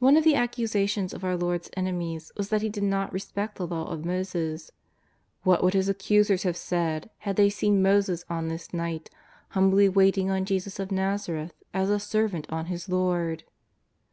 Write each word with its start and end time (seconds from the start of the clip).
One 0.00 0.16
of 0.16 0.24
the 0.24 0.34
ac 0.34 0.60
cusations 0.64 1.14
of 1.14 1.22
our 1.22 1.36
Lord's 1.36 1.70
enemies 1.76 2.32
was 2.36 2.48
that 2.48 2.60
He 2.62 2.68
did 2.68 2.82
not 2.82 3.12
respect 3.12 3.54
the 3.54 3.68
Law 3.68 3.84
of 3.84 4.04
Moses. 4.04 4.72
What 5.44 5.62
would 5.62 5.74
His 5.74 5.88
accusers 5.88 6.42
have 6.42 6.56
said 6.56 7.08
had 7.18 7.36
they 7.36 7.50
seen 7.50 7.80
Moses 7.80 8.24
on 8.28 8.48
this 8.48 8.72
night 8.74 9.10
humbly 9.50 9.88
waiting 9.88 10.28
on 10.28 10.44
Jesus 10.44 10.80
of 10.80 10.88
ITazareth 10.88 11.52
as 11.72 11.88
a 11.88 12.00
servant 12.00 12.50
on 12.50 12.66
his 12.66 12.88
lord 12.88 13.44